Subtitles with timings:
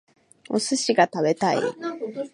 [0.49, 1.57] お寿司が食べたい